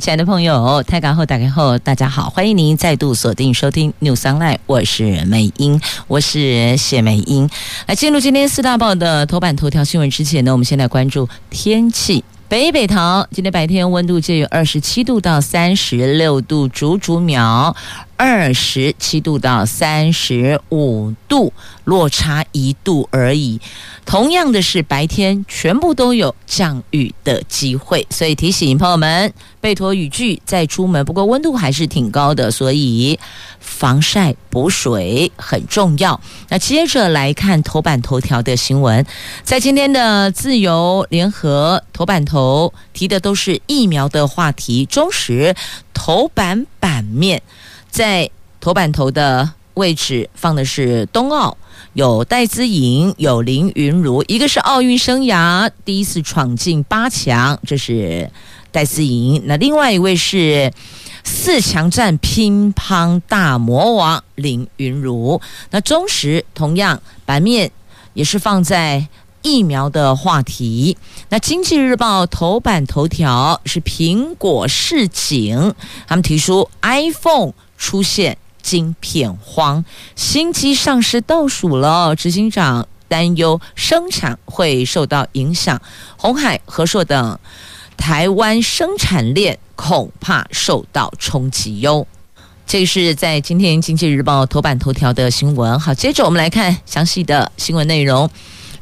[0.00, 7.46] 亲爱的朋友，泰港后打开后，大家好，欢迎您再度锁定收听 News Online，我是美英，我是谢美英。
[7.86, 12.24] 来进入今天四大报的头版头条新闻之前呢，我们先来关注天气。
[12.48, 17.76] 北北桃今天白天温度介于二十七度到三十六度，竹竹苗
[18.22, 23.58] 二十七度到三十五度，落差一度而已。
[24.04, 31.02] 同样的是白天全部都有降雨的机会，所以提醒朋友们备妥雨具再出门。
[31.06, 33.18] 不过温度还是挺高的，所以
[33.58, 36.20] 防晒补水很重要。
[36.50, 39.06] 那接着来看头版头条的新闻，
[39.44, 45.54] 在今天的自由联合头版头提的都是疫苗的话题，中时
[45.94, 47.40] 头版版面
[47.90, 51.56] 在头版头的位置放的是冬奥。
[51.94, 58.30] 有戴资颖，有林昀儒，一个是奥运生涯第一次闯进八强，这是
[58.70, 59.42] 戴资颖。
[59.46, 60.72] 那另外一位是
[61.24, 65.40] 四强战乒乓大魔王林昀儒。
[65.70, 67.72] 那中时同样版面
[68.14, 69.08] 也是放在
[69.42, 70.96] 疫苗的话题。
[71.30, 75.74] 那经济日报头版头条是苹果市井，
[76.06, 78.38] 他们提出 iPhone 出现。
[78.62, 79.82] 晶片荒，
[80.14, 82.14] 新机上市倒数了。
[82.14, 85.80] 执行长担忧生产会受到影响，
[86.18, 87.38] 鸿海、和硕等
[87.96, 92.06] 台湾生产链恐怕受到冲击哟。
[92.66, 95.80] 这是在今天《经济日报》头版头条的新闻。
[95.80, 98.30] 好，接着我们来看详细的新闻内容。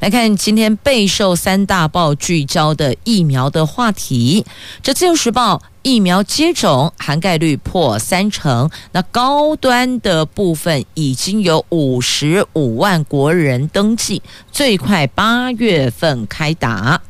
[0.00, 4.46] 来看今天备受三大报聚焦的疫苗的话题。
[4.80, 14.22] 这《自由时报》疫苗接种涵盖率破三成，那高端的部分已经有五十五万国人登记，
[14.52, 17.02] 最快八月份开打。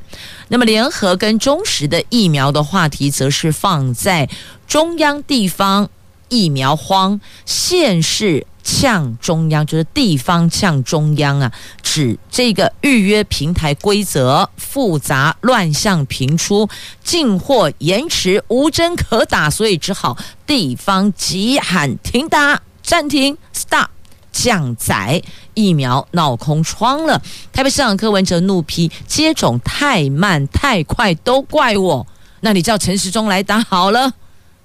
[0.48, 4.30] 那么联合跟中时的疫苗的话题，则是放在
[4.66, 5.90] 中央地方
[6.28, 8.46] 疫苗荒，县市。
[8.70, 11.50] 呛中央就是地方呛中央啊，
[11.82, 16.68] 指这个预约平台规则复杂、乱象频出，
[17.02, 23.86] 进货延迟，无针可打，所以只好地方急喊停打、暂停、stop、
[24.30, 25.22] 降载
[25.54, 27.22] 疫苗闹空窗了。
[27.50, 32.06] 台北市长柯文哲怒批接种太慢太快都怪我，
[32.40, 34.12] 那你叫陈时中来打好了，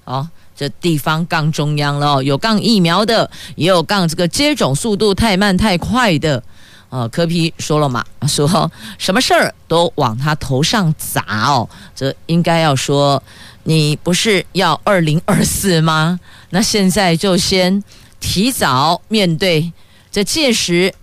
[0.04, 0.28] 哦。
[0.56, 6.42] 这地方杠中央了哦，有杠疫苗的，也有杠这个接种速度太慢太快的。
[6.90, 11.68] 呃，柯皮说了嘛，说什么事儿都往他头上砸哦。
[11.96, 13.22] 这应该要说，
[13.64, 16.20] 你不是要二零二四吗？
[16.52, 17.84] 那现在就先
[18.20, 19.74] 提早面对，
[20.12, 20.94] 这届时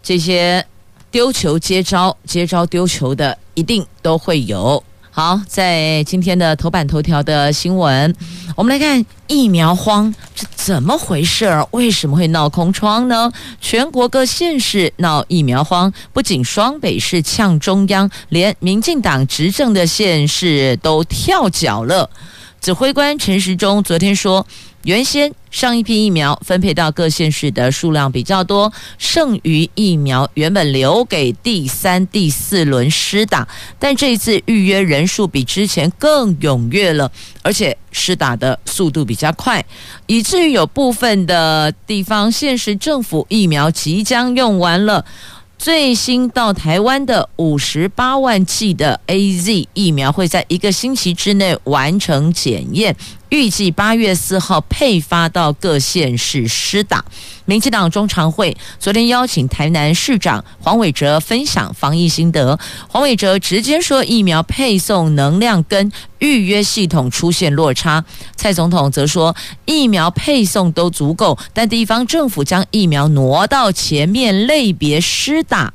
[0.00, 0.64] 这些
[1.10, 4.80] 丢球接招、接招丢球的，一定都会有。
[5.20, 8.14] 好，在今天的头版头条的新闻，
[8.56, 11.68] 我们来看疫苗荒是怎么回事儿？
[11.72, 13.30] 为什么会闹空窗呢？
[13.60, 22.08] 全国各县市闹疫苗荒，不仅双北市呛中央，连民进党执政的县市都跳脚了。
[22.62, 24.46] 指挥官陈时中昨天说，
[24.84, 33.46] 原先上一批疫苗分配到各县市的数量比较多，剩余疫苗原本留给第三、第四轮施打，
[33.78, 39.62] 但这一次预约人数比之前更踊跃了，而且施打的速度比较快，
[40.06, 45.04] 以至于有部分的地方县市政府疫苗即将用完了。
[45.58, 52.96] 最新到台湾的五十八万剂的 AZ 疫苗会在一个星期之内完成检验，
[53.30, 57.04] 预计八月四号配发到各县市施打。
[57.46, 62.58] 民进党中常会昨天邀请台南市长黄伟哲分享防疫心得。
[62.88, 68.04] 黄伟哲直接说，疫苗配送能量跟预约系统出现落差。
[68.36, 69.34] 蔡总统则说，
[69.64, 75.72] 疫苗配送都足够，但地方政府将疫苗挪到前面类别施打。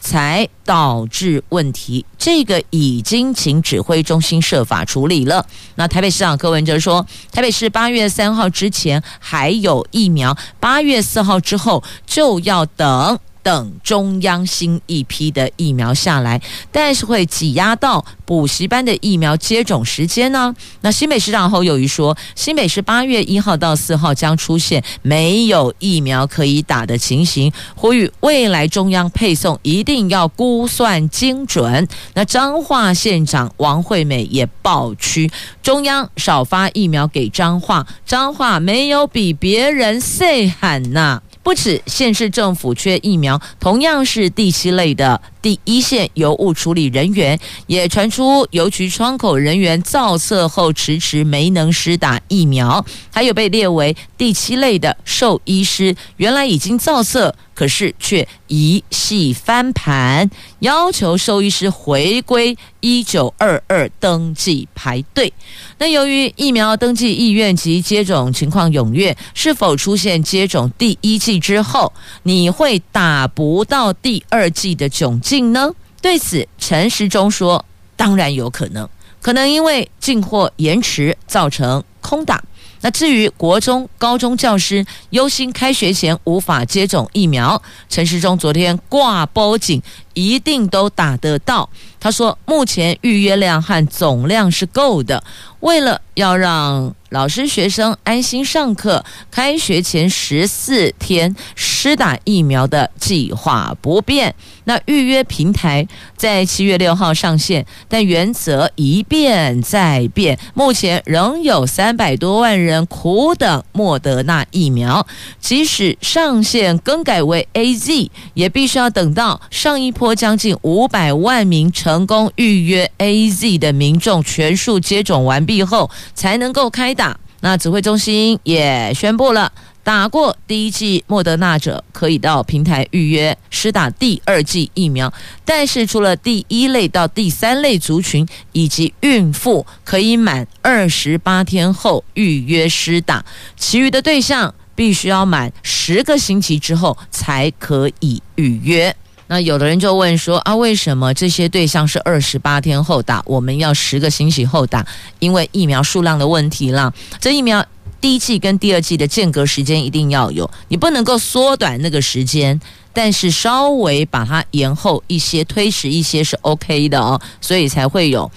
[0.00, 5.46] 才导致问题，这个已经请指挥中心设法处理了。
[5.76, 16.40] 那台北市长柯文哲说，台北市八月三号之前还有疫苗，八月四号之后就要等等中央新一批的疫苗下来，
[16.70, 20.54] 但是会挤压到补习班的疫苗接种时间呢？
[20.82, 31.86] 那新北市长侯友谊说，新北市八月一号到四号将出现没有疫苗可以打的情形，呼吁未来中央配送一定要估算精准。
[32.14, 35.30] 那彰化县长王惠美也爆区，
[35.62, 41.22] 中央少发疫苗给彰化，彰化没有比别人 say 喊呐。
[41.42, 57.34] 不止县市政府缺疫苗，同样是第七类的第一线邮务处理人员，也传出邮局窗口人员造册后迟迟没能施打疫苗，还有被列为第七类的兽医师，原来已经造册。
[57.52, 65.30] 可是却一系翻盘，要求兽医师回归一九二二登记排队。
[65.76, 75.72] 那由于疫苗登记意愿及接种情况踊跃，是否出现接种第一剂之后你会打不到第二剂的窘境进呢？
[76.02, 78.88] 对此，陈时中说：“当然有可能，
[79.22, 82.42] 可能因为进货延迟造成空档。”
[82.82, 89.80] 那至于国中、高中教师忧心开学前无法接种疫苗，陈时中昨天挂保证，
[90.14, 91.68] 一定都打得到。
[92.00, 95.22] 他说，目前预约量和总量是够的，
[95.60, 104.34] 为了要让老师、学生安心上课，开学前十四天施打疫苗的计划不变。
[104.70, 105.84] 那预约平台
[106.16, 110.38] 在七月六号上线，但原则一变再变。
[110.54, 115.04] 目前仍有三百多万人苦等莫德纳疫苗，
[115.40, 127.18] 即使上线更改为 AZ，也必须要等到上一波将近五百万名成功预约 AZ 的民众全数接种完毕后，才能够开打。
[127.40, 129.50] 那指挥中心也宣布了。
[129.82, 135.12] 打过第一剂莫德纳者可以到平台预约施打第二剂疫苗，
[135.44, 143.24] 但是除了第一类到第三类族群以及孕妇，可以满二十八天后预约施打，
[143.56, 148.94] 其余的对象必须要满十个星期之后才可以预约。
[149.28, 154.86] 那有的人就问说啊，为什么这些对象是二十八天后打，我们要十个星期后打？
[155.20, 157.64] 因为疫苗数量的问题啦，这疫苗。
[158.00, 162.58] 第一剂跟第二剂的间隔时间一定要有，你不能够缩短那个时间，
[162.92, 168.30] 但是稍微把它延后一些、推迟一些是 OK 的哦，所以才会有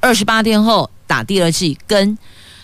[0.00, 2.16] 二十八天后打第二剂，跟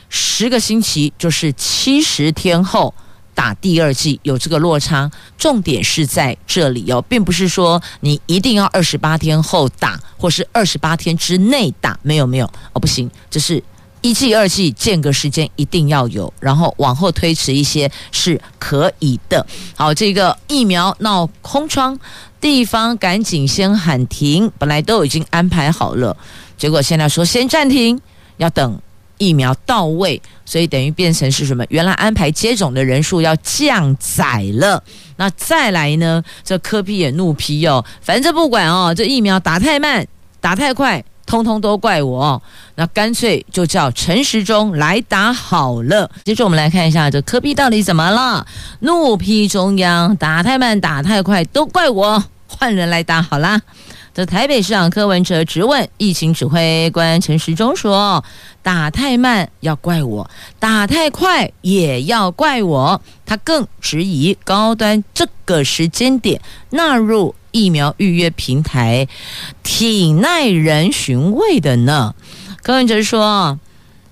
[0.09, 2.95] 十个星期就是七十天后
[3.35, 5.11] 打第二剂有这个落差。
[5.37, 13.63] 重点是在这里哦，并不是说你一定要二十八天后打，或是二十八天之内打，没有没有哦，不行，这是。
[14.09, 19.47] 一剂、二剂间隔时间一定要有，然后往后推迟一些是可以的。
[19.77, 21.99] 好，这个疫苗闹空窗，
[22.41, 26.17] 地方赶紧先喊停，本来都已经安排好了，
[26.57, 28.01] 结果现在说先暂停，
[28.39, 28.81] 要等
[29.19, 31.63] 疫苗到位，所以等于变成是什么？
[31.69, 34.83] 原来安排接种的人数要降载了。
[35.17, 36.25] 那再来呢？
[36.43, 40.09] 这柯 P 也怒批哦，反正不管哦，这疫苗打太慢，
[40.41, 41.05] 打太快。
[41.29, 42.43] 通通都怪我，
[42.77, 46.11] 那干脆就叫陈时中来打好了。
[46.25, 48.47] 接着我们来看一下这科比到底怎么了？
[48.81, 53.61] 怒批中央打太慢、打太快，都怪我，换人来打好啦。
[54.19, 58.25] 这台北市长柯文哲质问疫情指挥官陈时中说
[58.65, 60.29] ：“打太慢要怪我，
[60.59, 67.37] 打太快也要怪我。”他更质疑高端这个时间点纳入。
[67.53, 69.07] 疫苗预约平台
[69.63, 72.17] 挺耐人寻味的呢。
[72.61, 73.61] 柯文哲说，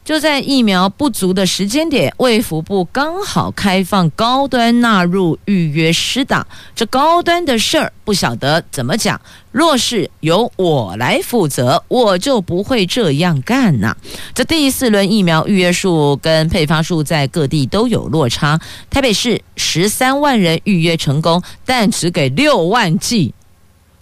[0.07, 6.47] 就在疫苗不足的时间点，卫福部刚好开放高端纳入预约施打。
[6.77, 9.21] 这高端的事儿不晓得怎么讲。
[9.51, 13.97] 若是由我来负责，我就不会这样干呐。
[14.33, 18.61] 这第四轮疫苗预约数跟配发数在各地都有落差。
[18.89, 23.35] 台北市十三万人预约成功，但只给六万剂。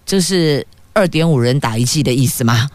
[0.04, 2.68] 这是二点五人打一剂的意思吗？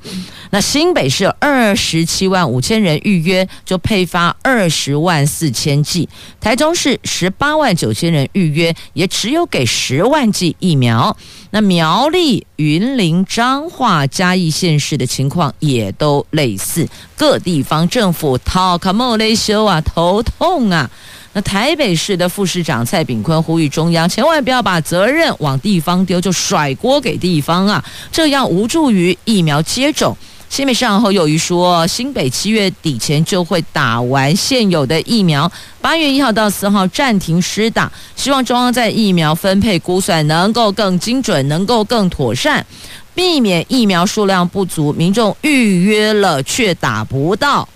[0.51, 6.07] 那新北市二十七万五千人预约，就配发二十万四千剂；
[6.39, 11.15] 台中市十八万九千人预约，也只有给十万剂疫苗。
[11.51, 20.89] 那苗栗、云林、彰化、嘉义县市的情况也都类似，各地方政府讨卡莫雷修啊，头痛啊。
[21.33, 30.17] 那台北市的副市长蔡炳坤呼吁中央千万不要把责任往地方丢，就甩锅给地方啊，这样无助于疫苗接种。
[30.49, 42.65] 新北市长侯友宜说，新北七月底前就会打完现有的疫苗，八月一号到四号暂停施打，希望中央在疫苗分配估算能够更精准，能够更妥善，
[43.13, 47.69] 避免疫苗数量不足，民众预约了却打不到。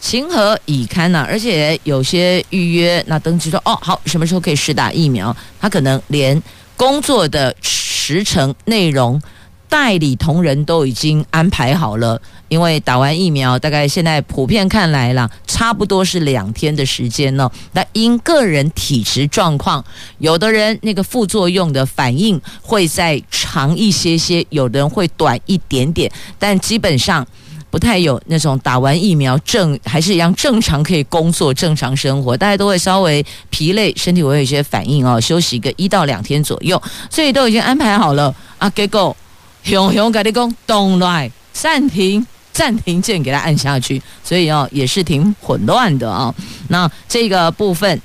[0.00, 5.36] 情何以堪呢、而且有些预约那登记说哦好，什么时候可以试打疫苗？
[5.60, 6.42] 他可能连
[6.74, 9.20] 工作的时程内容、
[9.68, 17.48] 代理同仁都已经安排好了，因为打完疫苗大概现在普遍看来啦，差不多是两天的时间呢。
[17.72, 19.84] 那因个人体质状况，
[20.18, 27.24] 有的人那个副作用的反应会再长一些些，有的人会短一点点，但基本上。
[27.70, 38.68] 不太有那种打完疫苗正还是一样正常可以工作正常生活，大家都会稍微疲累，身体会有一些反应哦，休息个一到两天左右，所以都已经安排好了啊。
[38.70, 39.16] 结果
[39.62, 46.34] 熊熊跟你讲，动来暂停暂停键给他按下去，所以哦也是挺混乱的啊、哦。
[46.68, 48.00] 那这个部分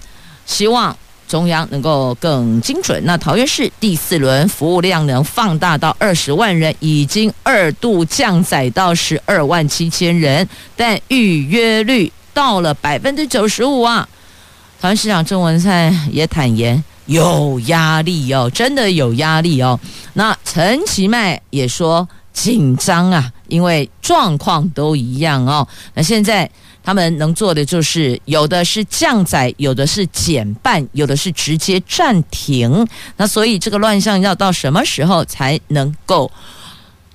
[0.45, 0.95] 希望。
[1.27, 3.03] 中央能够更精准。
[3.05, 14.07] 那桃园市第四轮服务量能放大到二十万人，已经二度降载到十二万七千人，但预约率到了百分之九十五啊。
[14.79, 19.79] 桃园市长郑文灿也坦言有压力哦，真的有压力哦。
[20.13, 25.67] 那陈其迈也说紧张啊，因为状况都一样哦。
[25.93, 26.49] 那现在。
[26.85, 32.87] 他们能做的就是，有的是降载，有的是减半，有的是直接暂停。
[33.17, 36.31] 那所以这个乱象要到什么时候才能够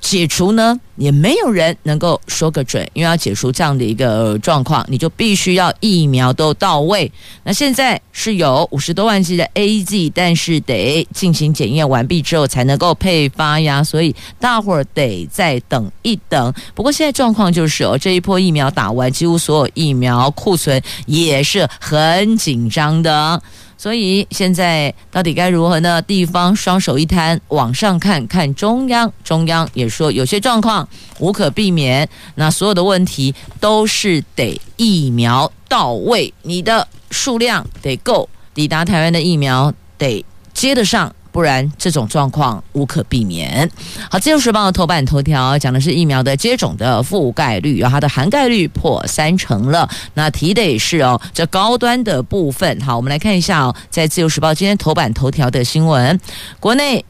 [0.01, 0.79] 解除呢？
[0.97, 7.11] 也没有人能够说个准，因为要解除这样的一个状况，你就必须要疫苗都到位。
[7.43, 16.53] 那现在是有五十多万剂的 AZ，但是得进行检验完毕之后才能够配发呀，所以大伙儿得再等一等。
[16.75, 23.43] 不过现在状况就是哦，这一波疫苗打完，几乎所有疫苗库存也是很紧张的。
[23.81, 26.03] 所以现在到底该如何呢？
[26.03, 30.87] 地方双手一摊，往上看看中央，中央也说有些状况
[31.19, 40.23] 无可避免，那所有的问题都是得疫苗到位，你的数量得够，抵达台湾的疫苗得
[40.53, 41.11] 接得上。
[41.33, 43.71] 不然这种状况无可避免。
[44.11, 49.89] 好，自由时报头版头条讲的是疫苗的接种的覆盖率，然后它的涵盖率破三成了。
[50.15, 52.81] 那提的也是哦，这高端的部分。
[52.81, 56.19] 好，我们来看一下哦，在自由时报今天头版头条的新闻，
[56.59, 57.05] 国内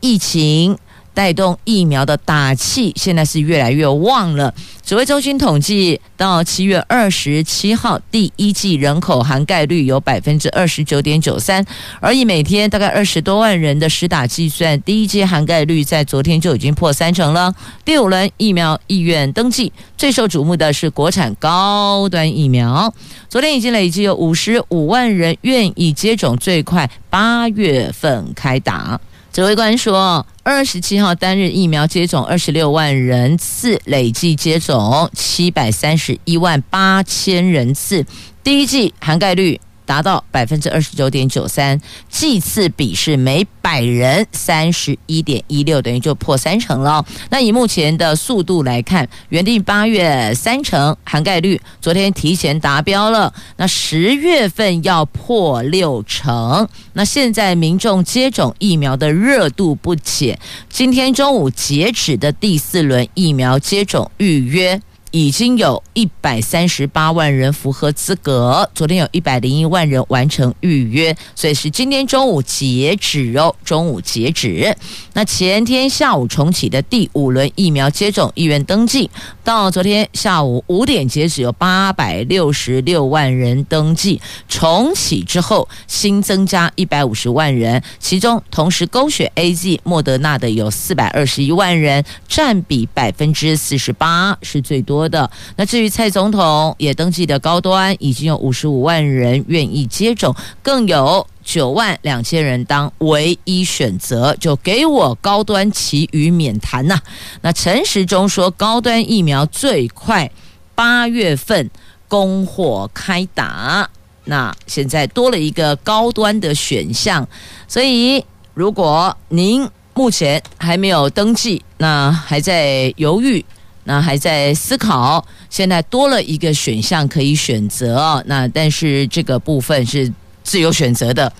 [0.00, 0.78] 疫情。
[1.16, 4.52] 带动疫苗的打气，现在是越来越旺了。
[4.84, 11.64] 指挥中心统计，到七月二十七号，第一季人口涵盖率有百分之二十九点九三，
[12.00, 17.54] 而以每天大概二十多万人的实打计算，第一季涵盖率在昨天就已经破三成了。
[17.82, 22.92] 第五轮疫苗意愿登记，最受瞩目的是国产高端疫苗，
[23.30, 29.00] 昨天已经累计有五十五万人愿意接种，最快八月份开打。
[29.36, 38.06] 指挥官说，二十七号单日疫苗接种二十六万人次，累计接种七百三十一万八千人次，
[38.42, 39.60] 第一剂涵盖率。
[39.86, 47.02] 达到百分之二十九点九三，剂次比是每百人三十一点一六，等于就破三成了。
[47.30, 53.32] 那以目前的速度来看，原定八月三成涵盖率，昨天提前达标了。
[53.56, 56.68] 那十月份要破六成。
[56.92, 60.38] 那现在民众接种疫苗的热度不减，
[60.68, 64.80] 今天中午截止的第四轮疫苗接种预约。
[65.16, 74.76] 已经有一百三十八万人符合资格，昨天有一百零一万人完成预约，所以是今天中午截止哦，中午截止。
[75.14, 79.10] 那前天下午重启的第五轮疫苗接种意愿登记，
[79.42, 84.20] 到昨天下午五点截止，有八百六十六万人登记。
[84.50, 95.30] 重启之后新增加一百五十万人，其中同时勾选 AZ、莫德纳的有四百二十一万人，占比百分之四十八，是最多的。
[95.56, 106.98] 那至于蔡总统也登记的高端，已经有五十五万人愿意接种，更有九万两千人当唯一选择，就给我高端，其余免谈呐。
[107.42, 110.30] 那陈时中说，高端疫苗最快
[110.74, 111.70] 八月份
[112.08, 113.88] 供货开打，
[114.24, 117.26] 那现在多了一个高端的选项，
[117.68, 123.44] 所以如果您目前还没有登记，那还在犹豫。
[123.88, 130.12] 那还在思考，现在多了一个选项可以选择，那但是这个部分是
[130.42, 131.32] 自由选择的，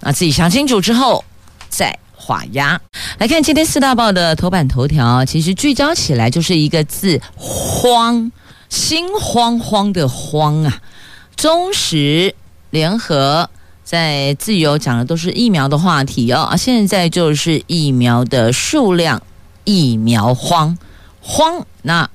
[0.00, 1.24] 那自己想清楚之后
[1.68, 2.80] 再画押。
[3.18, 8.32] 来看今天四大报的头版头条，其实聚焦起来就是一个字：慌，
[8.68, 10.80] 心慌慌的慌啊！
[11.36, 12.34] 中时
[12.70, 13.48] 联合
[13.84, 19.22] 在自由讲的都是疫苗的话题哦，啊，现在就是疫苗的数量，
[19.62, 20.76] 疫苗荒。
[21.28, 22.08] 慌，那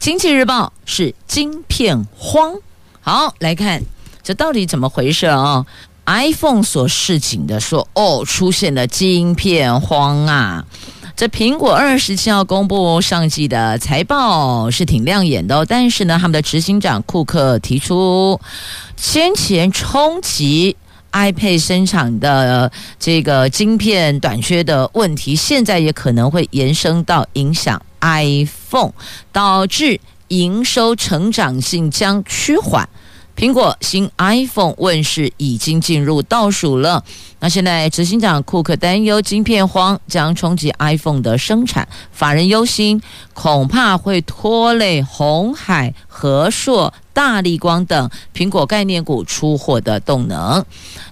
[0.00, 2.56] 经济日报是晶片荒。
[3.00, 3.80] 好，来看
[4.24, 5.64] 这到底怎么回事啊、
[6.06, 10.64] ？iPhone 所示警的说，哦，出现了晶片荒啊！
[11.14, 18.40] 这苹果二十七号公布上季的财报是挺亮眼的哦，但是呢，他们的执行长库克提出，
[18.96, 20.76] 先前冲击
[21.12, 27.80] iPad 生产的这个晶片短缺的问题，现在也可能会延伸到影响。
[28.00, 28.92] iPhone
[29.32, 32.88] 导致营收成长性将趋缓，
[33.36, 37.04] 苹果新 iPhone 问世已经进入倒数了。
[37.40, 43.00] 那现在执行长库克担忧晶片荒将冲击 iPhone 的生产，法人忧心
[43.32, 46.92] 恐怕会拖累鸿海、和硕。
[47.10, 50.64] 大立光等苹果概念股出货的动能，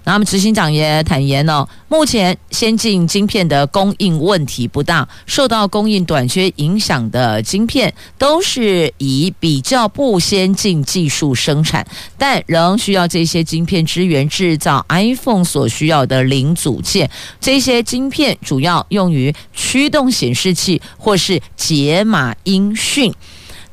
[0.05, 11.85] 那么执行长也坦言哦，目前先进晶片的供应问题不大，受到供应短缺影响的晶片都是以比较不先进技术生产，
[12.17, 17.09] 但仍需要这些晶片支援制造 iPhone 所需要的零组件。
[17.39, 23.13] 这些晶片主要用于驱动显示器或是解码音讯。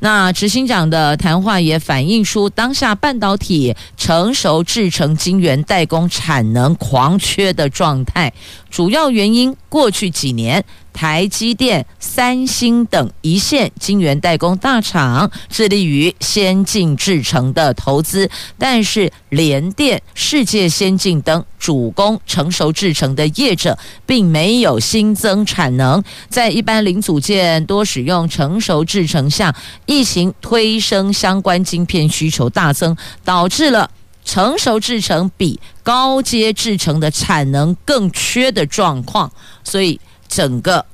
[0.01, 8.31] 那执行长的谈话也反映出当下半导体成熟制成晶圆代工产能狂缺的状态，
[8.75, 10.65] 主要原因过去几年。
[10.93, 23.77] 台积电、三星等一线晶圆代工大厂致力于先进制程的投资，但是联电、世界先进等主攻成熟制程的业者，
[24.07, 26.01] 并没有新增产能。
[26.29, 29.53] 在一般零组件多使用成熟制程下，
[29.87, 33.91] 疫情推升相关晶片需求大增，导致了
[34.25, 39.31] 成熟制程比高阶制程的产能更缺的状况，
[39.63, 40.01] 所以。
[40.27, 40.85] 整个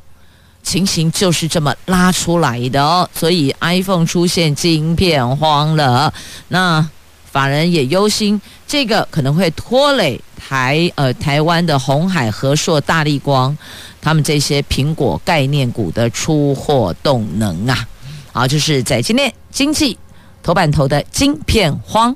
[0.63, 6.13] 情形就是这么拉出来的哦，所以 iPhone 出现晶片荒了。
[6.49, 6.87] 那
[7.25, 13.57] 法人也忧心，这个可能会拖累台呃台湾的鸿海、和硕、大力光
[14.03, 17.89] 他们这些苹果概念股的出货动能啊。
[18.31, 19.97] 好，就是在今天经济
[20.43, 22.14] 头版头的晶片荒，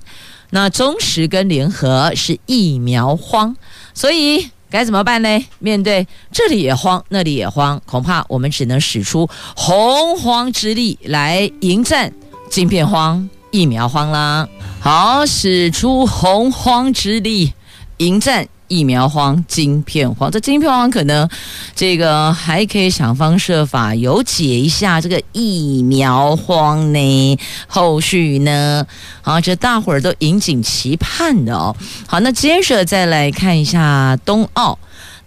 [0.54, 3.56] 那中时跟联合是疫苗荒，
[3.92, 4.48] 所以。
[4.70, 5.28] 该怎么办呢？
[5.60, 12.12] 面对这里也慌，那里也慌，恐怕我们只能使出洪荒之力来迎战
[12.50, 14.48] 晶片荒、疫苗荒啦。
[14.80, 17.52] 好，使出洪荒之力
[17.98, 18.48] 迎战。
[18.68, 21.28] 疫苗荒、晶片荒，这晶片荒可能
[21.74, 27.38] 这个还可以想方设法有解一下这个疫苗荒呢。
[27.66, 28.86] 后续呢？
[29.22, 31.76] 好，这大伙儿都引颈期盼的哦。
[32.06, 34.78] 好，那接着再来看一下冬奥。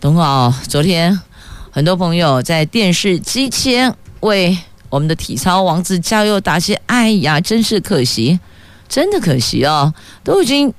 [0.01, 1.19] 冬奥昨天
[1.71, 4.57] 很多朋友在电视机前为
[4.89, 6.73] 我们的体操王子加油打气。
[6.87, 8.39] 哎呀，真是可惜，
[8.89, 10.73] 真的可惜哦，都已经。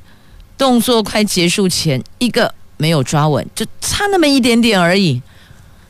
[0.59, 5.23] 动作快结束前，一个没有抓稳，就差那么一点点而已，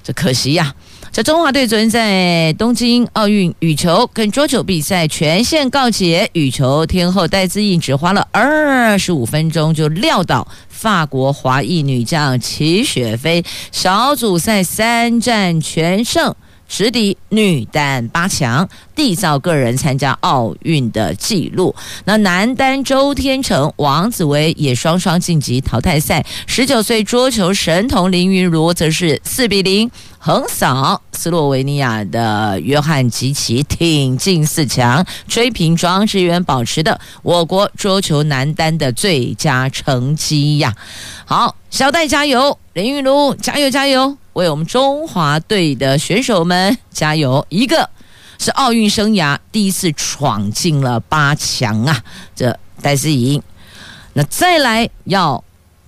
[0.05, 0.75] 这可惜呀！
[1.11, 16.37] 这中华队昨天在东京奥运羽球跟桌球比赛全线告捷，羽球天后戴资颖只花了二十五分钟就撂倒法国华裔女将齐雪菲，小组赛三战全胜。
[16.69, 21.75] 直抵女单八强，缔造个人参加奥运的纪录。
[22.05, 26.25] 那男单周天成、王子维也双双晋级淘汰赛。
[26.47, 40.75] 十九岁桌球神童林昀儒则是四比零横扫斯洛维尼亚的约翰吉奇，挺进四强，追平庄智渊保持的我国桌球男单的最佳成绩呀！
[41.25, 44.17] 好，小戴加油，林昀儒加油加油！
[44.39, 47.45] 为我们中华队的选手们加油！
[47.49, 47.91] 一个
[48.39, 52.01] 是奥运生涯第一次闯进了八强啊，
[52.37, 53.43] 这戴资颖。
[54.13, 55.43] 那再来要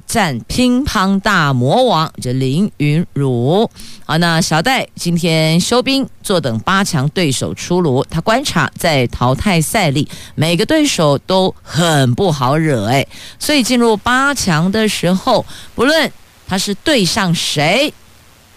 [0.04, 3.70] 战乒乓大魔王，这林昀儒。
[4.04, 8.04] 好，那小戴今天休兵，坐等八强对手出炉。
[8.10, 13.06] 他观察在淘汰赛里，每个对手都很不好惹哎，
[13.38, 16.10] 所以进入八强的时候，不论
[16.48, 17.94] 他是对上谁。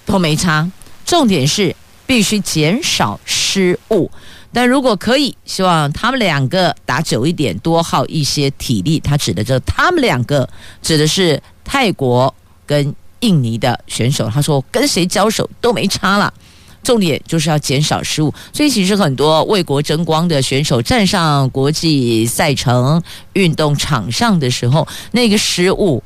[0.05, 0.69] 都没差，
[1.05, 4.09] 重点是必须减少失误。
[4.55, 8.99] 但如果可以，希望他们两个打久一点，多耗一些体力。
[8.99, 10.47] 他指的这他们两个，
[10.81, 12.31] 指的是泰国
[12.65, 14.29] 跟印尼的选手。
[14.29, 16.31] 他说跟谁交手都没差了，
[16.83, 18.31] 重点就是要减少失误。
[18.53, 23.01] 所以其实很多为国争光的选手站上国际赛程
[23.33, 26.03] 运动场上的时候，那个失误，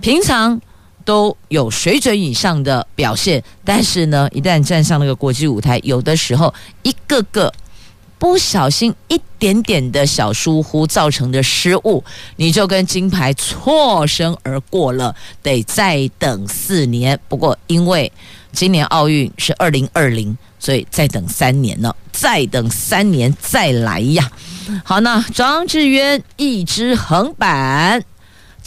[0.00, 0.60] 平常
[1.08, 7.50] 都有水准以上的表现，但是呢，一旦站上那个国际舞台，有的时候一个个。
[8.20, 12.02] 不小心一点点的小疏忽造成的失误，
[12.34, 17.16] 你就跟金牌错身而过了，得再等四年。
[17.28, 18.10] 不过因为
[18.50, 24.28] 今年奥运是二零二零，所以再等三年了，再等三年再来呀。
[24.82, 28.02] 好，那张智渊一支横板，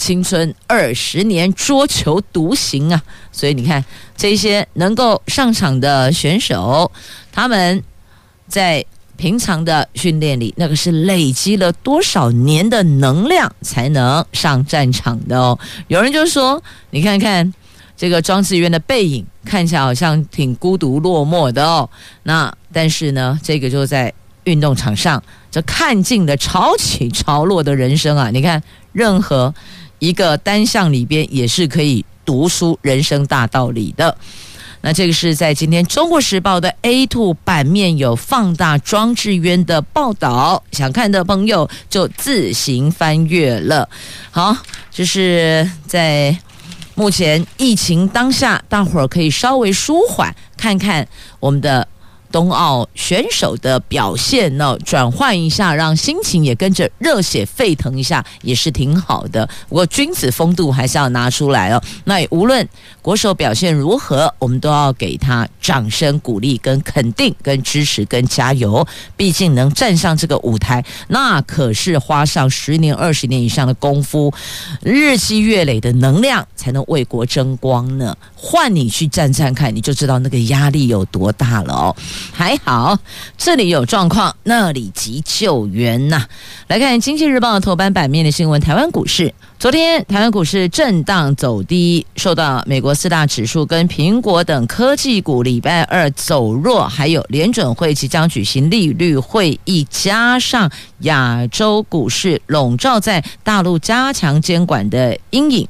[0.01, 2.99] 青春二十年桌球独行啊！
[3.31, 3.85] 所以你看
[4.17, 6.91] 这些能够上场的选手，
[7.31, 7.83] 他们
[8.47, 8.83] 在。
[9.17, 15.59] 平常的训练里，那个是累积了多少年的能量才能上战场的哦。
[15.89, 16.59] 有人就说
[16.89, 17.53] ：“你看看
[17.95, 21.87] 这个庄智渊的背影，看起来好像挺孤独落寞的哦。”
[22.23, 24.11] 那但是呢，这个就在
[24.45, 28.31] 运动场上，这看尽了潮起潮落的人生啊！
[28.31, 29.53] 你看，任何
[30.01, 34.17] 一个单项里边也是可以读书人生大道理的。
[34.81, 43.87] 那这个是在今天《中国时报》的 A2 版面有放大庄智渊的报道，想看的朋友就自行翻阅了。
[44.31, 44.57] 好，
[44.89, 46.35] 就是在
[46.95, 51.07] 目前疫情当下，大伙儿可以稍微舒缓，看看
[51.39, 51.87] 我们的。
[52.31, 59.47] 冬奥选手的表现呢，转换一下，让心情也跟着热血沸腾一下，也是挺好的。
[59.67, 61.83] 不过君子风度还是要拿出来哦。
[62.05, 62.67] 那无论
[63.01, 68.87] 国手表现如何，我们都要给他掌声鼓励、跟肯定、跟支持、跟加油。
[69.17, 74.33] 毕竟能站上这个舞台，那可是花上十年、二十年以上的功夫，
[74.81, 78.15] 日积月累的能量，才能为国争光呢。
[78.35, 81.95] 换你去站站看，你就知道那个压力有多大了哦。
[82.31, 82.97] 还好，
[83.37, 86.25] 这里有状况，那里急救援呐、
[86.67, 105.67] 来看《经济日报》头版版面的新闻：台湾股市昨天台湾股市震荡走低，受到美国四大指数跟苹果等科技股礼拜二走弱，还有联准会即将举行利率会议，加上亚洲股市笼罩在大陆加强监管的阴影，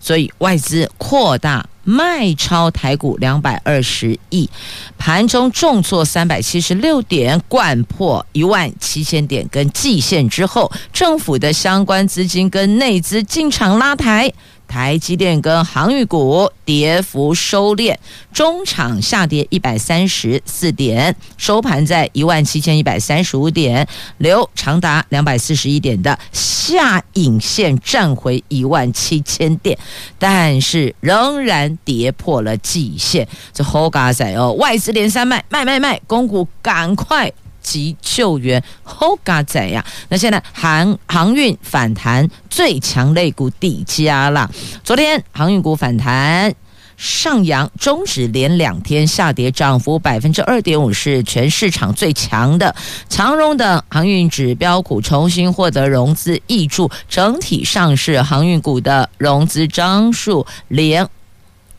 [0.00, 1.66] 所以外资扩大。
[1.84, 4.48] 卖超台股两百二十亿，
[4.96, 14.32] 盘中重挫三百七十六点，掼破一万七千点跟季线之后，政府的相关资金跟内资进场拉抬。
[14.72, 17.94] 台积电跟航运股跌幅收敛，
[18.32, 29.78] 中场下跌一百三十四点，收盘在一万七千一百三十五点，留长达两百四十一点的下影线站回一万七千点，
[30.18, 33.28] 但是仍然跌破了季线。
[33.52, 37.30] 这好嘎仔哦，外资连三卖，卖卖卖，公股赶快。
[37.62, 39.84] 急救援，好嘎仔呀！
[40.08, 44.50] 那现在航航运反弹，最强类股底加啦。
[44.84, 46.54] 昨天航运股反弹
[46.96, 52.74] 上扬，中止连两天下跌，涨幅百分之二点五，是全市场最强的。
[53.08, 61.08] 长荣等航运指标股重新获得融资挹注，整体上市航运股的融资张数连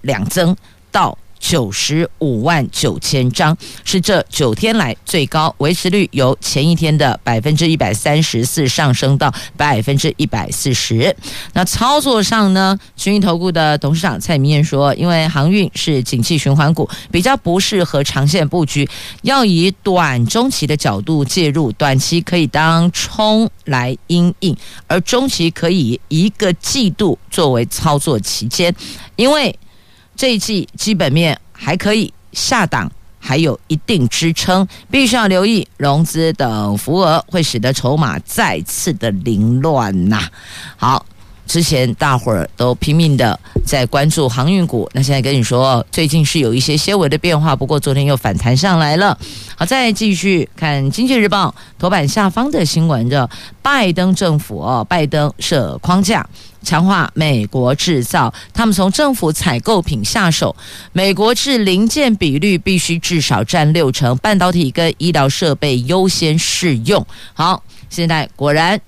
[0.02, 0.56] 两增
[0.92, 1.18] 到。
[1.44, 11.14] 九十五万九千张是这九天来最高，维持率由前一天的百分之一百三十四上升到百分之一百四十。
[11.52, 18.90] 那操作上呢，群益投顾的董事长蔡明彦说，因为航运是景气循环股，比较不适合长线布局，
[19.24, 24.56] 要以短中期的角度介入，短期可以当冲来应应，
[24.88, 28.74] 而中期可以一个季度作为操作期间，
[29.18, 29.54] 因为。
[30.16, 40.28] 这一季基本面还可以，下档还有一定支撑，必须要留意融资等浮额会使得筹码再次的凌乱呐。
[40.76, 41.06] 好，
[41.46, 49.18] 之前大伙儿都拼命的在关注航运股，那现在跟你说，最近是有一些些微的变化，不过昨天又反弹上来了。
[49.56, 53.30] 好，再继续看《经济日报》头版下方的新闻的，
[53.62, 56.28] 拜登政府哦，拜登设框架。
[56.64, 60.56] 强化美国制造，他们从政府采购品下手，
[60.94, 67.06] 美国制零件比率必须至少占六成，半导体跟医疗设备优先适用。
[67.34, 68.80] 好，现在果然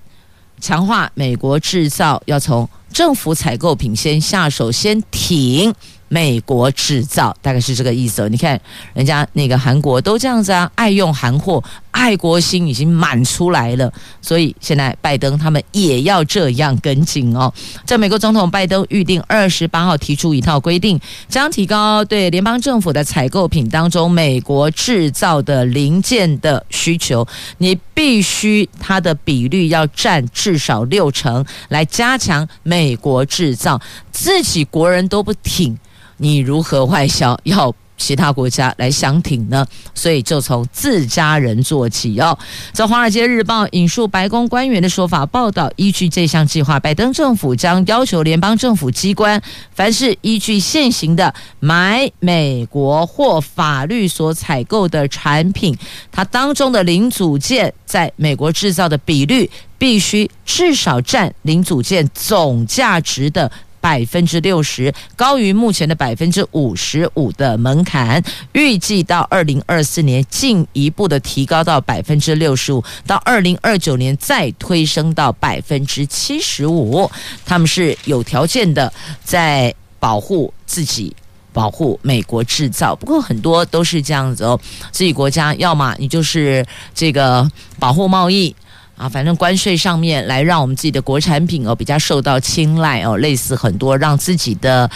[0.60, 5.74] 强化美国制造，要从政府采购品先下手，先挺
[6.08, 8.28] 美国制造，大概是这个意思。
[8.28, 8.60] 你看
[8.94, 11.62] 人家那个韩国都这样子啊，爱用韩货。
[11.96, 17.50] 爱国心已经满出来了，所以现在拜登他们也要这样跟进哦。
[17.86, 33.80] 在美国总统拜登预定二十八号提出一套规定，将提高对联邦政府的采购品当中美国制造的零件的需求，你必须它的比率要占至少六成，来加强美国制造。
[34.12, 35.78] 自己国人都不挺，
[36.18, 37.38] 你如何外销？
[37.44, 39.66] 要其他国家来相挺呢？
[39.94, 42.36] 所以就从自家人做起哦。
[42.72, 49.40] 在《华尔街日报》引述白宫官员的说法报道，依据这项计划，拜登政府将要求联邦政府机关，
[49.74, 55.76] 凡是依据现行的买美国或法律所采购的产品，
[56.12, 63.50] 它当中的零组件在美国制造的比率，必须至少占零组件总价值的。
[63.86, 68.20] 百分之六十，高于目前的百分之五十五的门槛，
[68.52, 77.08] 预计到二零二四年进一步的提高到百分之六十五，到二零二九年再推升到百分之七十五。
[77.44, 81.14] 他们是有条件的在保护自己，
[81.52, 82.92] 保护美国制造。
[82.96, 84.58] 不过很多都是这样子哦，
[84.90, 88.52] 自己国家要么你就是这个保护贸易。
[88.96, 94.90] 啊，反正关税上面来让我们自己的国产品哦比较受到青睐哦，类似很多让自己的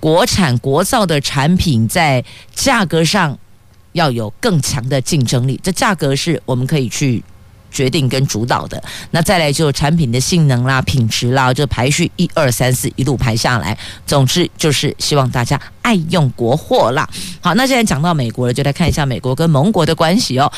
[0.00, 3.38] 国产国造的产品在价格上
[3.92, 7.22] 要有更强的竞争力，这价格是我们可以去
[7.70, 8.82] 决定跟主导的。
[9.12, 15.60] 那再来就产品的性能啦、品质啦，就排序一二三四一路排下来，总之就是希望大家。
[15.84, 17.06] 爱用国货啦。
[17.42, 20.50] 好，那现在讲到美国了，就来看一下美国跟盟国的关系哦。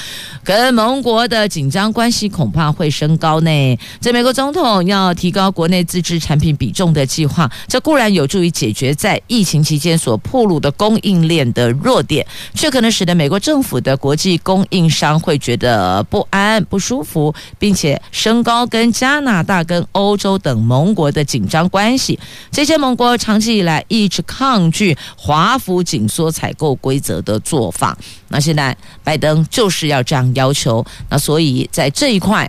[0.45, 3.79] 跟盟国的紧张关系恐怕会升高呢。
[4.01, 22.17] 这美国总统要提高国内自制产品比重的计划，这固然有助于解决在疫情期间所暴露的供应链的弱点，却可能使得美国政府的国际供应商会觉得不安、不舒服，并且升高跟加拿大、跟欧洲等盟国的紧张关系。
[22.53, 24.97] 这些盟国长期以来一直抗拒。
[25.17, 27.97] 华府紧缩采购规则的做法，
[28.29, 32.49] 那现在拜登就是要这样要求，那所以在这一块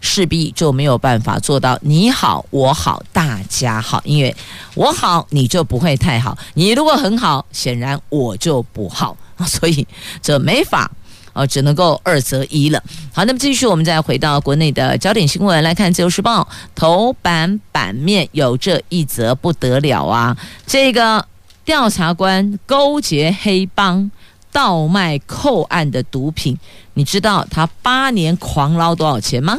[0.00, 4.34] 势必就没有办法做到你好我好大家好，因为
[4.74, 9.86] 我好你就不会太好，你如果很好，显然我就不好， 所以
[10.20, 10.90] 这没法
[11.32, 12.82] 啊，只能够二择一了。
[13.12, 16.42] 好，那么继续我们再回到国内的焦点新闻来看，《自由时报》
[16.74, 21.24] 头版版面有这一则不得了啊，这个。
[21.68, 24.10] 调查官勾结黑帮
[24.50, 26.56] 倒卖扣案的毒品，
[26.94, 29.58] 你知道他八年狂捞多少钱吗？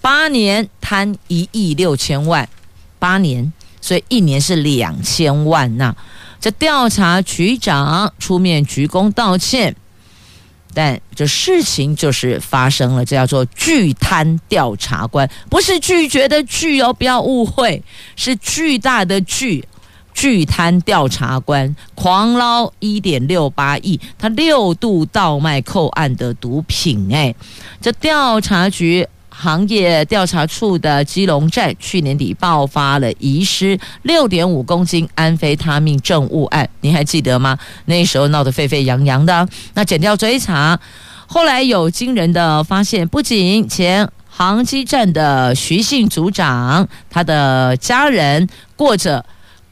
[0.00, 2.48] 八年贪一亿六千万，
[2.98, 5.94] 八年，所以一年是两千万呐。
[6.40, 9.76] 这调查局长出面鞠躬道歉，
[10.74, 17.80] 但这事情就是发生了，这叫做巨贪调查官，不是拒绝的拒哦，不要误会，
[18.16, 19.64] 是巨大的巨。
[20.18, 27.08] 巨贪调查官狂捞一点六八亿，他六度倒卖扣案的毒品。
[27.14, 27.32] 哎，
[27.80, 37.56] 这调查局行业调查处的基隆站去年底爆发了遗失六点五公斤安非他命证物案，你还记得吗？
[37.84, 39.48] 那时候闹得沸沸扬扬的。
[39.74, 40.76] 那检调追查，
[41.28, 49.24] 后来有惊人的发现，不仅前航机站的徐姓组长，他的家人过着。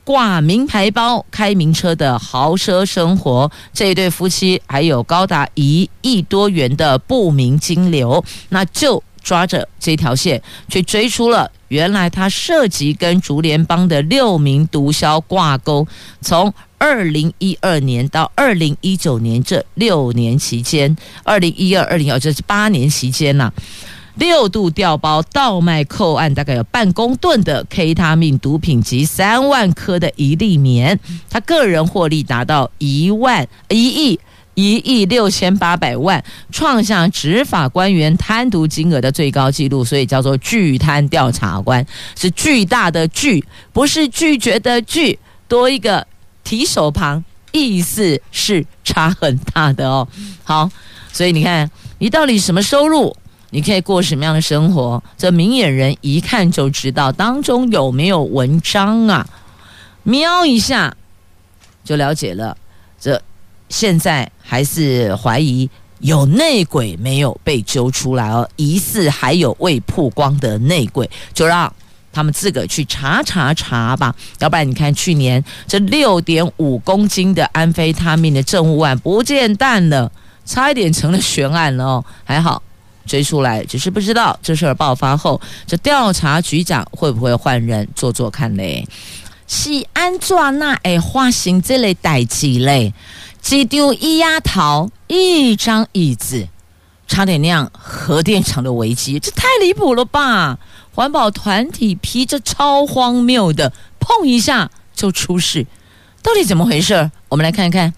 [0.07, 15.85] 挂名牌包、开名车的豪奢生活，这一对夫妻还有高达一亿多元的不明金流，那就抓着这条线去追出了，原来他涉及跟竹联帮的六名毒枭挂钩，
[16.21, 23.53] 从二零一二年到二零一九年这六年期间，二零一二、二零二这是八年期间呐、
[24.16, 30.98] 六度调包倒卖扣案，大概有半公吨的 K 他命毒品及三万颗的一粒棉，
[31.29, 34.18] 他个人获利达到一万一亿
[34.55, 41.87] 一亿六千八百万，创下执法官员贪渎金额的最高纪录，所以叫做巨贪调查官，
[42.18, 46.07] 是巨大的巨，不是拒绝的拒，多一个
[46.42, 50.09] 提手旁，意思是差很大的哦。
[50.42, 50.70] 好，
[51.12, 53.14] 所以你看，你到底什么收入？
[53.57, 55.03] 你可以过什么样的生活？
[55.16, 59.27] 这明眼人一看就知道当中有没有文章啊！
[60.03, 60.95] 瞄一下
[61.83, 62.55] 就了解了。
[63.01, 63.19] 这
[63.71, 71.73] 现在还是怀疑有内鬼没有被揪出来哦，疑似还有未曝光的内鬼，就让
[72.12, 74.14] 他们自个去查查查吧。
[74.38, 80.12] 要不然你看去年这六点五公斤的安非他命的证物案不见淡了，
[80.45, 82.05] 差一点成了悬案了哦。
[82.23, 82.62] 还好。
[83.07, 88.87] 追出来，只是不知道这事儿爆发后，这调查局长会不会换人做做看嘞？
[89.49, 92.92] 是安怎那会发生这类代志嘞？
[93.49, 96.49] 一张椅仔头，一张椅子，
[97.07, 100.59] 差点酿核电厂的危机，这太离谱了吧！
[100.92, 105.64] 环保团体批这超荒谬的，碰一下就出事，
[106.23, 107.11] 到底怎么回事？
[107.29, 107.95] 我们来看一看。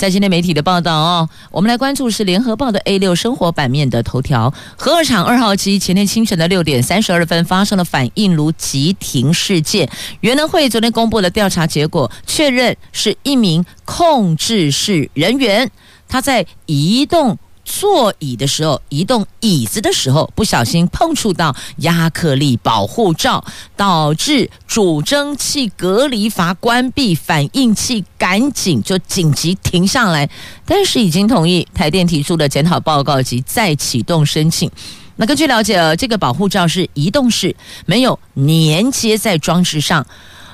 [0.00, 4.50] 在今天媒体的报道哦，我们来关注是联合报的 A 六生活版面的头条。
[4.74, 15.70] 核二厂二号机前天清晨的六点三十二分发生了反应炉急停事件，原能会昨天公布了调查结果，确认是一名控制室人员，
[16.08, 17.36] 他在移动。
[17.72, 23.44] 座椅的时候，移动椅子的时候，不小心碰触到压克力保护罩，
[23.76, 30.28] 导致主蒸汽隔离阀关闭，反应器赶紧就紧急停下来。
[30.66, 34.68] 但是已经同意台电提出的检讨报告及再启动申请。
[35.14, 37.54] 那根据了解，这个保护罩是移动式，
[37.86, 40.04] 没有粘接在装置上，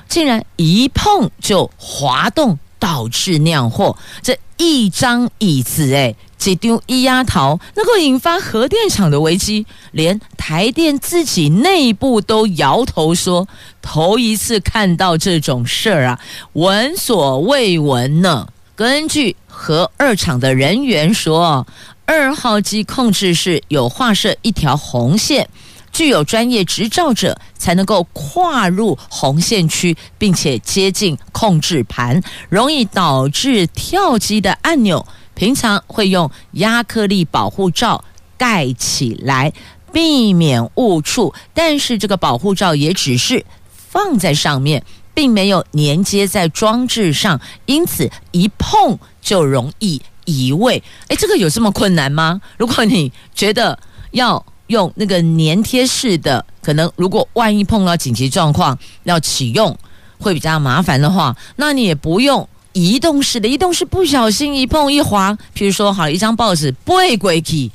[0.07, 3.97] 竟然一碰就滑动，导致酿祸。
[4.21, 6.15] 这一张椅子，哎。
[6.37, 13.47] 这丢一压头能够引发核电厂的危机，连台电自己内部都摇头说，
[13.81, 16.19] 头一次看到这种事儿啊，
[16.53, 18.47] 闻所未闻呢。
[18.75, 21.65] 根据核二厂的人员说，
[22.05, 25.49] 二号机控制室有划设一条红线，
[25.91, 35.03] 具有专业执照者才能够跨入红线区，并且接近控制盘，容易导致跳机的按钮。
[35.37, 38.03] 平常会用压克力保护罩
[38.39, 39.53] 盖起来，
[39.93, 41.31] 避免误触。
[41.53, 50.81] 但是这个保护罩也只是放在上面，并没有粘接在装置上，因此一碰就容易移位。
[51.09, 52.41] 诶，这个有这么困难吗？
[52.57, 53.77] 如果你觉得
[54.09, 59.77] 要用那个粘贴式的，可能如果万一碰到紧急状况要启用
[60.17, 62.49] 会比较麻烦的话，那你也不用。
[62.77, 67.71] 移动式的，移动式不小心一碰一滑，譬如说，好一张报纸不会归去，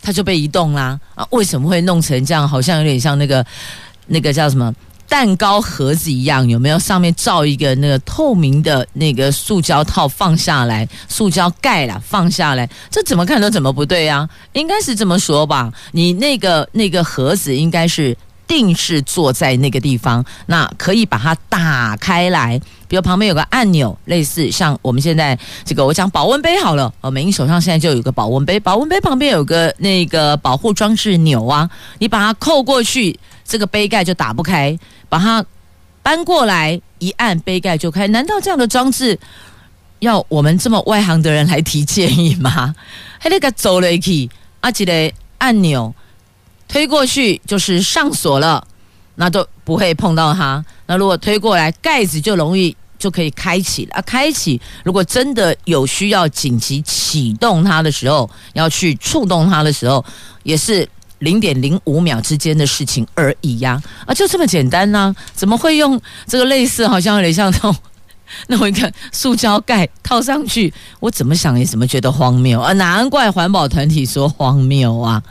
[0.00, 0.98] 它就被移动啦。
[1.16, 2.48] 啊，为什么会弄成这样？
[2.48, 3.44] 好像有点像那个
[4.06, 4.72] 那个叫什么
[5.08, 6.78] 蛋糕盒子一样，有没有？
[6.78, 14.28] 上面罩一个那个透明的那个塑胶套放下来，塑胶盖啦放下来，这怎么看都怎么不对啊？
[14.52, 15.72] 应该是这么说吧？
[15.90, 18.16] 你那个那个盒子应该是。
[18.46, 22.60] 定是坐在那个地方，那可以把它打开来，
[22.94, 34.78] 比如旁边有个按钮，类似像我们现在这个，我讲保温杯好了，哦，美英手上现在就有个保温杯，保温杯旁边有个那个保护装置钮啊，你把它扣过去，这个杯盖就打不开，
[35.08, 35.44] 把它
[36.04, 38.06] 搬过来一按，杯盖就开。
[38.06, 39.18] 难道这样的装置
[39.98, 42.72] 要我们这么外行的人来提建议吗？
[43.18, 44.30] 还那个走了去，
[44.60, 45.92] 啊，这个按钮。
[46.68, 48.64] 推过去就是上锁了，
[49.16, 50.64] 那都不会碰到它。
[50.86, 54.00] 那如果推过来，盖子就容易就可以开启了啊！
[54.00, 60.02] 开启，如果真的有需要紧急启动它的时候，要去触动它的时候，
[60.42, 60.88] 也是
[61.18, 63.78] 零点零五秒之间的事情而已呀！
[64.06, 67.76] 啊，就这么简单呢、怎么会用这个类似，好像有点像那种
[68.48, 70.72] 那我一个塑胶盖套上去？
[71.00, 72.72] 我怎么想也怎么觉得荒谬啊！
[72.74, 75.22] 难怪环保团体说荒谬啊！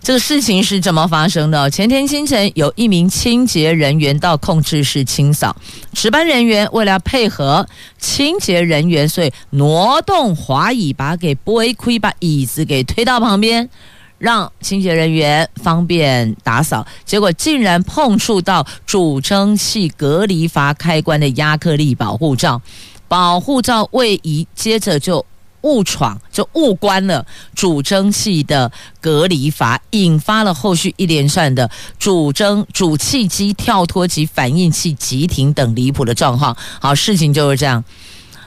[0.00, 1.68] 这个事情是怎么发生的？
[1.70, 5.56] 前天清晨，有一名清洁人员到控制室清扫，
[5.92, 7.66] 值班人员为了配合
[7.98, 13.68] 清洁人员，所以挪动滑椅，把给拨开，把椅子给推到旁边，
[14.18, 16.86] 让清洁人员方便打扫。
[17.04, 22.60] 结果竟然碰触到主蒸汽隔离阀开关的压克力保护罩，
[23.08, 25.24] 保护罩位移，接着就。
[25.62, 36.56] 误闯就误关了主蒸汽的隔离阀，引发了后续一连串的主蒸主汽机跳脱及反应器急停等离谱的状况。
[36.80, 37.82] 好，事情就是这样。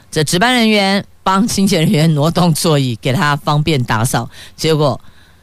[0.10, 5.00] 这值班人员帮清洁人员挪动座椅，给他方便打扫，结果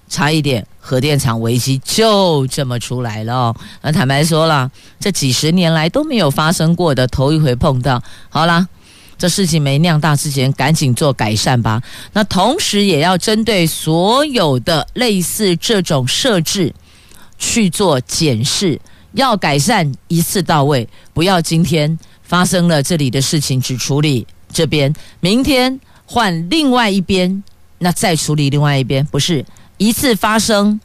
[0.08, 3.56] 差一点核电厂危机就这么出来了哦。
[3.82, 8.02] 那坦白说了，这几十年来都没有发生过的，头一回碰到。
[8.28, 8.66] 好啦。
[9.20, 11.82] 这事情没酿大之前，赶紧做改善吧。
[12.12, 16.72] 那同时也要针对所有的类似这种设置
[17.36, 18.80] 去做检视，
[19.14, 27.42] 要改善一次到位，不要今天发生了这里的事情只处理这边，明天换另外一边，
[27.78, 29.44] 那再处理另外一边，不是
[29.78, 30.78] 一次发生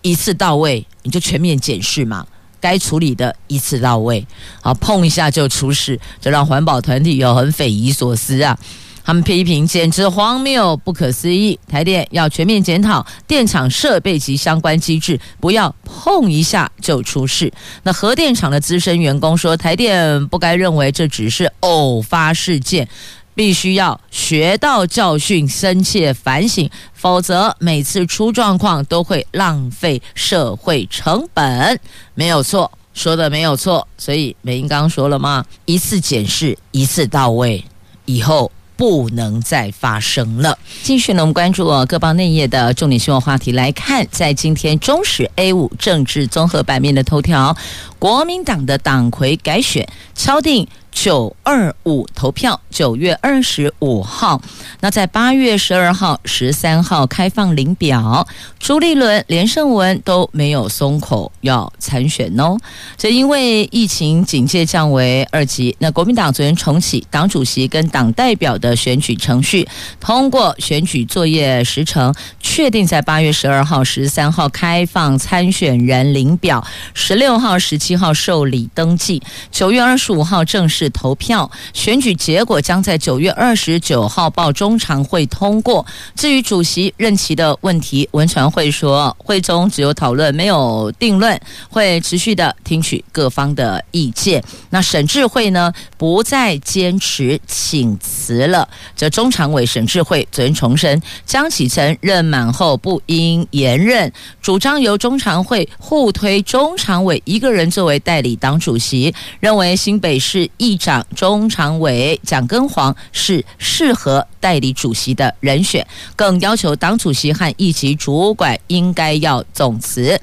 [0.00, 2.26] 一次到位，你就全面检视嘛。
[2.58, 4.26] 该处理的一次到位，
[4.60, 8.58] 好，碰一下就出事，这让环保团体有很匪夷所思啊。
[9.04, 11.56] 他们批评简直荒谬、不可思议。
[11.68, 17.52] 台电要全面检讨电厂设备及相关机制，不要碰一下就出事。
[17.84, 22.88] 那核电厂的资深员工说，台电不该认为这只是偶发事件。
[23.36, 31.78] 必须要学到教训，深切反省，否则每次出状况都会浪费社会成本。
[32.14, 33.86] 没有错，说的没有错。
[33.98, 35.44] 所以美英刚说了吗？
[35.66, 37.62] 一次检视，一次到位，
[38.06, 40.58] 以后不能再发生了。
[40.82, 47.54] 继续呢，我们关注各报内页的重点新闻话题来看，在今天中时 A 五政治综合版面的头条，
[47.98, 50.66] 国民党的党魁改选敲定。
[50.96, 54.40] 九二五投票，九月二十五号。
[54.80, 58.26] 那在八月十二号、十三号开放领表，
[58.58, 62.56] 朱立伦、连胜文都没有松口要参选哦。
[62.96, 69.68] 这因为疫情警戒降为二级，那国民党昨天重启党主席跟党代表的选举程序，
[70.00, 80.85] 通过选举作业时程，确定在八月十二号、十三号开放参选人领表，十六号、十七号受理登记，九月二十五号正式。
[80.90, 85.84] 投票选举结果将在九月二十九号报中常会通过。
[86.14, 94.42] 至于主席任期的问题，文传会说会中只有讨论，没有定论，会持续的听取各方的意见。
[94.70, 98.68] 那沈智慧呢，不再坚持请辞了。
[98.94, 110.75] 这中常委沈智慧昨天重申，江启臣任满后不应延任，主张由中常会互推中常委一个人作为代理党主席，认为新北市议。
[110.76, 120.20] 长中常委蒋根煌是适合代理主席的人选，更要求党主席和一级主管应该要总辞。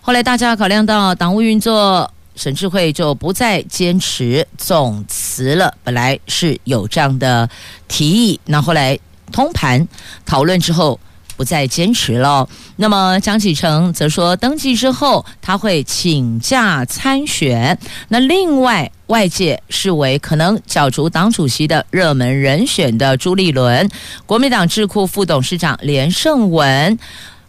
[0.00, 5.74] 后来大家考量到党务运作，沈智慧就不再坚持总辞了。
[5.82, 7.48] 本来是有这样的
[7.88, 8.98] 提议，那后来
[9.32, 9.86] 通盘
[10.24, 10.98] 讨论之后。
[11.38, 12.46] 不再坚持了。
[12.76, 17.78] 那么江启臣则说，登记之后他会请假参选。
[18.08, 23.88] 那另外外界视为可能角逐党主席的热门人选的朱立伦，
[24.26, 26.98] 国民党智库副董事长连胜文。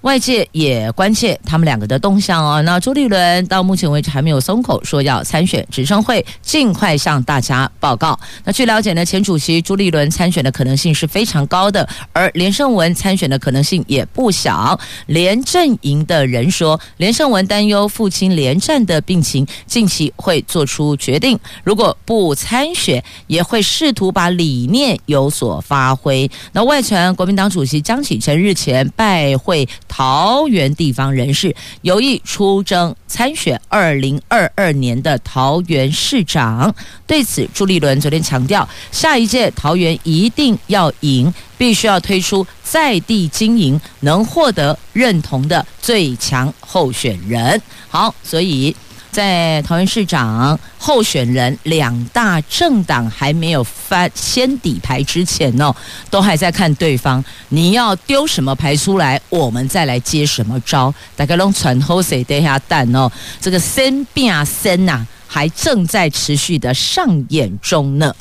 [0.01, 2.61] 外界也关切他们两个的动向哦。
[2.61, 8.17] 那朱立伦到目前为止还没有松口，说要参选，只称会尽快向大家报告。
[8.45, 14.79] 那据了解呢，前主席朱立伦参选的可能性是非常高的，而连胜文参选的可能性也不小。
[15.07, 21.37] 连阵营的人说，连胜文担忧父亲连战的病情，近期会做出决定。
[21.65, 26.31] 如果不参选，也会试图把理念有所发挥。
[26.53, 29.67] 那外传国民党主席江启臣日前拜会。
[29.89, 36.73] 桃园地方人士有意出征参选二零二二年的桃园市长，
[37.05, 47.61] 对此朱立伦昨天强调，下一届桃园一定要赢，必须要推出在地经营、能获得认同的最强候选人。
[47.89, 48.73] 好，所以。
[49.11, 55.75] 在桃园市长候选人两大政党还没有翻先底牌之前呢，
[56.09, 60.93] 都还在看对方，你要丢什么牌出来，我们再来接什么招。
[61.15, 65.05] 大概拢传后谁等下蛋哦，这个先变先呐。
[65.31, 68.15] 还正在持续的上演中呢。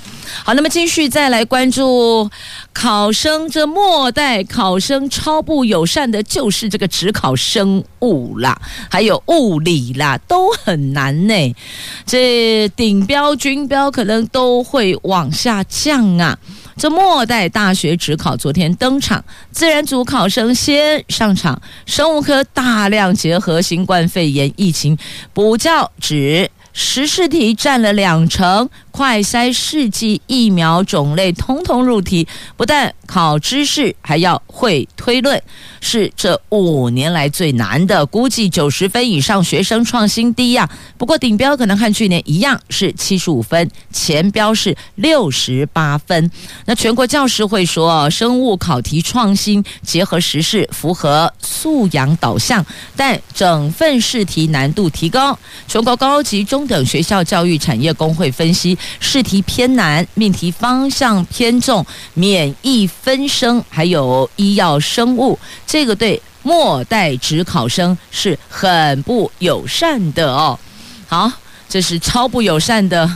[0.45, 2.31] 好，那么继续再来关注
[2.75, 11.57] 考生，这末代考生超不友善的，就是这个只考生物啦，还有物理啦，都很难呢。
[12.05, 16.39] 这顶标、均标可能都会往下降啊。
[16.77, 24.97] 这末代大学指考昨天登场，自然组考生先上场，生物科大量结合新冠肺炎疫情
[25.33, 26.51] 补教指。
[26.81, 32.27] 十四题占了两成，快筛试剂疫苗种类通通入题，
[32.57, 35.41] 不但考知识，还要会推论，
[35.81, 38.05] 是这五年来最难的。
[38.05, 40.69] 估计九十分以上学生创新低呀。
[40.97, 46.29] 不过顶标可能和去年一样是七十五分，前标是六十八分。
[46.65, 55.39] 那全国教师会说，生物考题创新，结合时事，符合素养导向，但整份试题难度提高。
[55.69, 61.85] 全国高级中等学校教育产业工会分析，试题偏难，命题方向偏重
[62.15, 70.59] 免疫分生，还有医药生物，这个对末代指考生是很不友善的哦。
[71.07, 71.31] 好，
[71.69, 73.11] 这是超不友善的，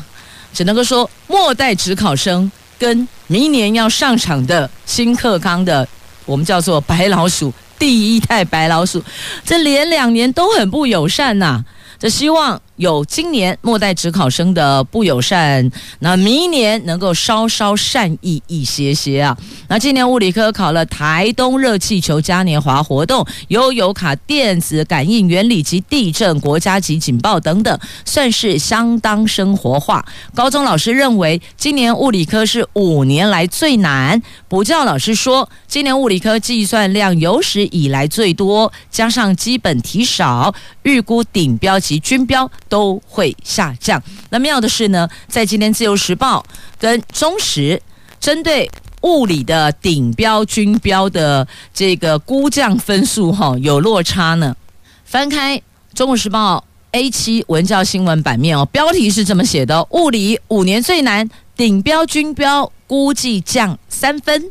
[0.53, 5.87] 只能够说末代指考生跟明年要上场的新课纲的，
[6.25, 9.03] 我们叫做白老鼠，第一代白老鼠，
[9.45, 11.64] 这连两年都很不友善呐、
[11.99, 19.37] 这希望有今年末代职考生的不友善，那明年能够稍稍善意一些些啊。
[19.68, 30.05] 那今年物理科考了台东热气球嘉年华活动、悠游卡、电子感应原理及地震国家级警报等等，算是相当生活化。
[30.35, 42.51] 高中老师认为今年物理科是五年来最难，补教老师说今年物理科计算量有史以来最多，加上基本题少，预估顶标及均标。
[42.73, 44.03] 都会下降。
[44.31, 46.43] 那妙的是呢，在今天《自由时报》
[46.79, 47.83] 跟中时
[48.18, 48.70] 针对
[49.03, 54.57] 物理的顶标、均标的这个估降分数，哈，有落差呢。
[55.05, 55.59] 翻开
[55.93, 56.64] 《中国时报》
[56.99, 64.51] A7 文教新闻版面哦，标题是这么写的：物理五年最难，顶标、均标估计降三分。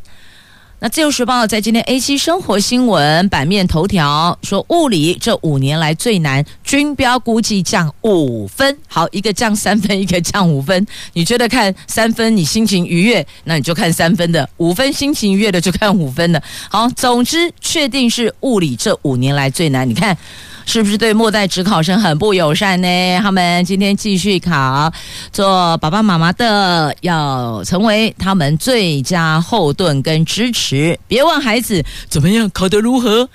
[0.83, 8.75] 那自由时报在今天 A7 生活新闻版面头条说，物理这五年来最难，军标估计降五分。
[8.87, 10.83] 好，一个降三分，一个降五分。
[11.13, 16.41] 你觉得看三分你心情愉悦，那你就看三分的；五分心情愉悦的就看五分的。
[16.67, 19.87] 好，总之确定是物理这五年来最难。
[19.87, 20.17] 你看。
[20.65, 23.19] 是不是对末代指考生很不友善呢？
[23.19, 24.91] 他们今天继续考，
[25.33, 30.97] 做爸爸妈妈的要成为他们最佳后盾跟支持。
[31.07, 33.27] 别问孩子怎么样，考得如何，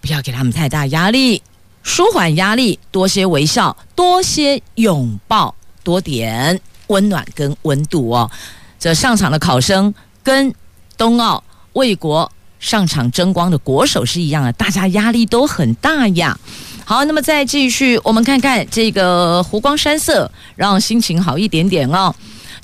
[0.00, 1.42] 不要给他们太大压力，
[1.82, 8.30] 舒缓压力，多些微笑，多些拥抱，多点温暖跟温度哦。
[8.78, 10.54] 这上场的考生跟
[10.96, 12.30] 冬奥为国
[12.60, 16.38] 上场争光的国手是一样的，大家压力都很大呀。
[16.86, 22.14] 好，那么再继续，我们看看这个湖光山色，让心情好一点点哦。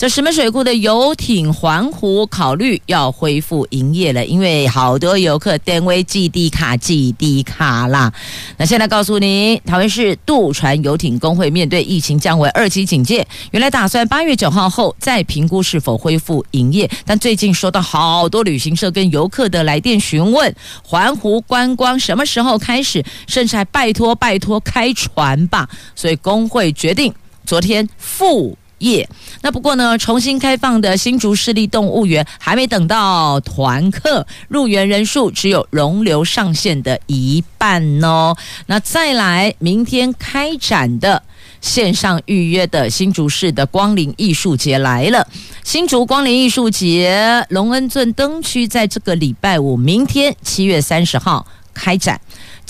[0.00, 8.10] 这石门水库的游艇环湖考虑要恢复营业了，因为好多游客点位寄地卡寄地卡啦。
[8.56, 27.12] 那现在告诉你，台湾市渡船游艇工会面对疫情降为二级警戒，原来打算八月九号后再评估是否恢复营业，但最近收到好多旅行社跟游客的来电询问，环湖观光什么时候开始，甚至还拜托拜托开船吧，所以工会决定
[27.44, 28.56] 昨天复。
[28.80, 29.08] 业、
[29.40, 38.36] 那不过呢，重新开放的新竹市立动物园还没等到团客入园人数，只有容留上限的一半哦。
[38.66, 41.22] 那再来，明天开展的
[41.60, 45.26] 线上预约的新竹市的光临艺术节来了。
[45.62, 52.20] 新竹光临艺术节龙恩镇灯区在这个礼拜五，明天七月三十号开展。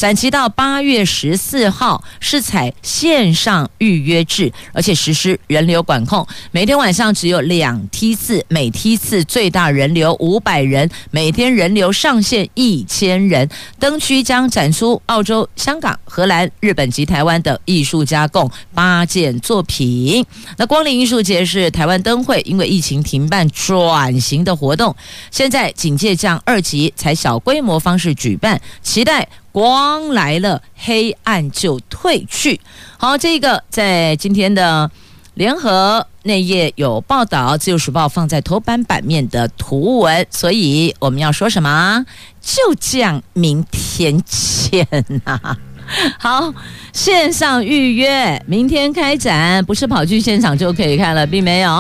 [0.01, 6.27] 展期到八月十四号，是采线上预约制，而且实施人流管控。
[6.53, 13.47] 每天晚上只有两梯次，每梯次最大人流五百人，每天人流上限一千人。
[13.79, 20.25] 灯区将展出澳洲、香港、荷兰、日本及台湾等艺术家共八件作品。
[20.57, 24.97] 那光临艺术节是台湾灯会因为疫情停办转型的活动，
[25.31, 29.29] 现在警戒降二级，采小规模方式举办，期待。
[29.53, 32.61] 光来了，黑暗就退去。
[32.99, 34.91] 好，这个在今天的
[35.35, 42.05] 联合内页有报道，《自由时报》放在头版版面的图文，所以我们要说什么？
[42.41, 44.87] 就这样，明天见
[45.25, 45.57] 呐、
[46.19, 46.53] 好，
[46.93, 51.71] 线上预约，明天开展，不是跑去现场就可以看了，并没有。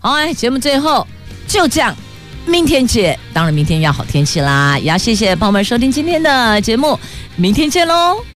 [0.00, 1.06] 好，节目最后
[1.46, 1.94] 就这样。
[2.46, 4.78] 明天见，当然明天要好天气啦！
[4.78, 6.98] 也要谢谢朋友们收听今天的节目，
[7.36, 8.33] 明天见喽。